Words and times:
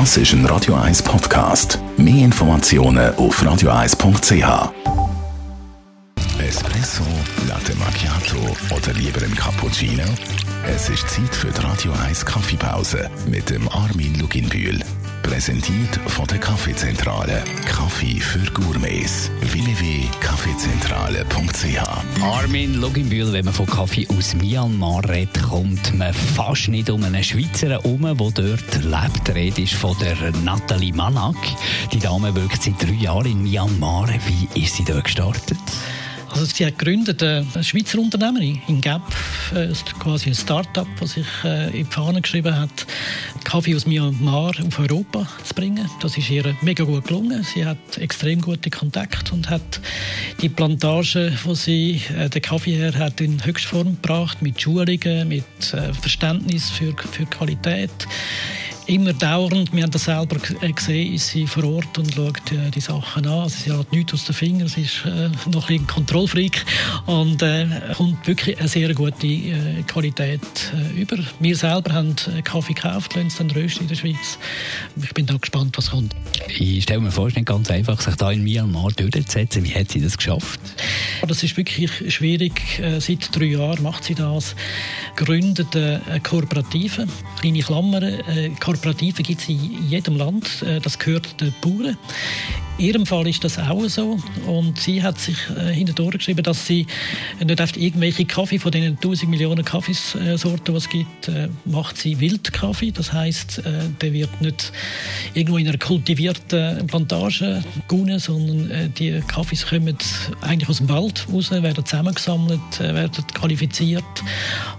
Das 0.00 0.16
ist 0.16 0.32
ein 0.32 0.44
Radio 0.46 0.74
1 0.74 1.04
Podcast. 1.04 1.78
Mehr 1.96 2.24
Informationen 2.24 3.14
auf 3.14 3.40
radio1.ch. 3.40 4.72
Espresso, 6.36 7.04
Latte 7.46 7.76
Macchiato 7.76 8.56
oder 8.74 8.92
lieber 8.94 9.22
ein 9.22 9.36
Cappuccino? 9.36 10.02
Es 10.66 10.88
ist 10.88 11.08
Zeit 11.08 11.32
für 11.32 11.52
die 11.52 11.60
Radio 11.60 11.92
1 11.92 12.26
Kaffeepause 12.26 13.08
mit 13.28 13.50
dem 13.50 13.68
Armin 13.68 14.18
Luginbühl. 14.18 14.80
Präsentiert 15.24 15.98
von 16.06 16.26
der 16.26 16.38
Kaffeezentrale. 16.38 17.42
Kaffee 17.66 18.20
für 18.20 18.48
Gourmets. 18.52 19.30
www.kaffeezentrale.ch 19.40 22.22
Armin 22.22 22.74
Luginbühl, 22.74 23.32
wenn 23.32 23.46
man 23.46 23.54
von 23.54 23.66
Kaffee 23.66 24.06
aus 24.16 24.34
Myanmar 24.34 25.08
redet, 25.08 25.42
kommt 25.42 25.96
man 25.96 26.12
fast 26.12 26.68
nicht 26.68 26.90
um 26.90 27.02
einen 27.02 27.24
Schweizer 27.24 27.70
herum, 27.70 28.02
der 28.02 28.14
dort 28.14 28.84
lebt. 28.84 29.26
Der 29.26 29.34
Rede 29.34 29.62
ist 29.62 29.72
von 29.72 29.96
der 29.98 30.14
Nathalie 30.44 30.92
Manak. 30.92 31.36
Die 31.90 31.98
Dame 31.98 32.34
wirkt 32.34 32.62
seit 32.62 32.82
drei 32.82 32.92
Jahren 32.92 33.26
in 33.26 33.44
Myanmar. 33.44 34.10
Wie 34.26 34.46
ist 34.62 34.76
sie 34.76 34.84
dort 34.84 35.04
gestartet? 35.04 35.56
Also 36.34 36.46
sie 36.46 36.66
hat 36.66 36.80
gegründet 36.80 37.22
äh, 37.22 37.44
eine 37.54 37.62
Schweizer 37.62 38.00
Unternehmerin 38.00 38.60
in 38.66 38.80
Gap, 38.80 39.02
äh, 39.54 39.68
quasi 40.00 40.30
ein 40.30 40.34
Start-up, 40.34 40.88
das 40.98 41.12
sich 41.12 41.26
äh, 41.44 41.66
in 41.66 41.86
die 41.86 41.92
Fahne 41.92 42.20
geschrieben 42.20 42.58
hat, 42.58 42.86
Kaffee 43.44 43.76
aus 43.76 43.86
Myanmar 43.86 44.52
auf 44.66 44.78
Europa 44.80 45.28
zu 45.44 45.54
bringen. 45.54 45.88
Das 46.02 46.18
ist 46.18 46.28
ihr 46.30 46.56
mega 46.62 46.82
gut 46.82 47.06
gelungen. 47.06 47.44
Sie 47.44 47.64
hat 47.64 47.98
extrem 47.98 48.40
gute 48.40 48.68
Kontakte 48.68 49.32
und 49.32 49.48
hat 49.48 49.80
die 50.42 50.48
Plantage, 50.48 51.32
wo 51.44 51.54
sie 51.54 52.02
den 52.10 52.42
Kaffee 52.42 52.74
her 52.74 52.94
hat, 52.98 53.20
in 53.20 53.44
Höchstform 53.44 54.02
gebracht, 54.02 54.42
mit 54.42 54.60
Schulungen, 54.60 55.28
mit 55.28 55.44
Verständnis 56.00 56.68
für, 56.68 56.96
für 57.12 57.26
Qualität 57.26 57.92
immer 58.86 59.12
dauernd, 59.12 59.72
wir 59.72 59.82
haben 59.82 59.90
das 59.90 60.04
selber 60.04 60.36
äh, 60.60 60.72
gesehen, 60.72 61.14
ist 61.14 61.28
sie 61.28 61.46
vor 61.46 61.64
Ort 61.64 61.96
und 61.98 62.14
schaut 62.14 62.52
äh, 62.52 62.70
die 62.70 62.80
Sachen 62.80 63.26
an. 63.26 63.40
Also 63.40 63.56
sie 63.64 63.72
hat 63.72 63.90
nichts 63.92 64.14
aus 64.14 64.24
den 64.24 64.34
Fingern, 64.34 64.68
sie 64.68 64.82
ist 64.82 65.04
äh, 65.06 65.30
noch 65.50 65.70
ein 65.70 65.86
Kontrollfreak 65.86 66.64
und 67.06 67.42
äh, 67.42 67.66
kommt 67.96 68.26
wirklich 68.26 68.58
eine 68.58 68.68
sehr 68.68 68.92
gute 68.94 69.26
äh, 69.26 69.82
Qualität 69.86 70.40
äh, 70.74 71.00
über. 71.00 71.16
Wir 71.40 71.56
selber 71.56 71.92
haben 71.92 72.14
Kaffee 72.44 72.74
gekauft, 72.74 73.14
lassen 73.14 73.28
es 73.28 73.36
dann 73.36 73.50
rösten 73.50 73.84
in 73.84 73.88
der 73.88 73.94
Schweiz. 73.96 74.38
Ich 75.02 75.14
bin 75.14 75.26
da 75.26 75.36
gespannt, 75.36 75.76
was 75.78 75.90
kommt. 75.90 76.14
Ich 76.48 76.82
stelle 76.82 77.00
mir 77.00 77.10
vor, 77.10 77.26
es 77.26 77.32
ist 77.32 77.36
nicht 77.36 77.48
ganz 77.48 77.70
einfach, 77.70 78.00
sich 78.00 78.14
da 78.16 78.30
in 78.30 78.44
Myanmar 78.44 78.90
durchzusetzen. 78.92 79.64
Wie 79.64 79.74
hat 79.74 79.90
sie 79.90 80.00
das 80.00 80.16
geschafft? 80.16 80.60
Das 81.26 81.42
ist 81.42 81.56
wirklich 81.56 81.90
schwierig. 82.12 82.82
Seit 82.98 83.34
drei 83.34 83.46
Jahren 83.46 83.82
macht 83.82 84.04
sie 84.04 84.14
das. 84.14 84.54
Gründet 85.16 85.74
eine 85.74 86.20
Kooperative, 86.22 87.06
kleine 87.40 87.60
Klammern, 87.60 88.20
Kooperativen 88.74 89.22
gibt 89.22 89.40
es 89.40 89.48
in 89.48 89.88
jedem 89.88 90.16
Land. 90.16 90.62
Äh, 90.62 90.80
das 90.80 90.98
gehört 90.98 91.40
den 91.40 91.54
Bauern. 91.60 91.96
In 92.76 92.86
ihrem 92.86 93.06
Fall 93.06 93.28
ist 93.28 93.44
das 93.44 93.58
auch 93.58 93.84
so. 93.88 94.18
Und 94.46 94.80
sie 94.80 95.02
hat 95.02 95.18
sich 95.20 95.36
äh, 95.56 95.72
hinter 95.72 95.94
geschrieben, 96.10 96.42
dass 96.42 96.66
sie 96.66 96.86
nicht 97.44 97.60
auf 97.60 97.76
irgendwelche 97.76 98.24
Kaffee 98.24 98.58
von 98.58 98.72
den 98.72 98.96
1000 98.96 99.30
Millionen 99.30 99.64
Kaffeesorten, 99.64 100.74
die 100.74 100.78
es 100.78 100.88
gibt, 100.88 101.28
äh, 101.28 101.48
macht 101.64 101.96
sie 101.96 102.18
Wildkaffee. 102.18 102.90
Das 102.90 103.12
heißt, 103.12 103.58
äh, 103.58 103.62
der 104.00 104.12
wird 104.12 104.40
nicht 104.40 104.72
irgendwo 105.34 105.58
in 105.58 105.68
einer 105.68 105.78
kultivierten 105.78 106.86
Plantage 106.88 107.62
gewonnen, 107.86 108.18
sondern 108.18 108.70
äh, 108.70 108.88
die 108.88 109.22
Kaffees 109.28 109.66
kommen 109.66 109.96
eigentlich 110.40 110.68
aus 110.68 110.78
dem 110.78 110.88
Wald 110.88 111.26
raus, 111.32 111.52
werden 111.52 111.86
zusammengesammelt, 111.86 112.80
äh, 112.80 112.92
werden 112.92 113.24
qualifiziert 113.34 114.04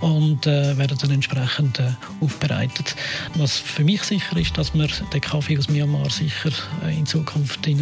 und 0.00 0.46
äh, 0.46 0.78
werden 0.78 0.96
dann 0.98 1.10
entsprechend 1.10 1.78
äh, 1.78 1.92
aufbereitet. 2.20 2.96
Was 3.34 3.58
für 3.58 3.84
mich 3.84 4.02
sicher 4.02 4.36
ist, 4.38 4.56
dass 4.56 4.72
wir 4.72 4.88
den 5.12 5.20
Kaffee 5.20 5.58
aus 5.58 5.68
Myanmar 5.68 6.08
sicher 6.08 6.50
in 6.88 7.04
Zukunft 7.04 7.66
in 7.66 7.81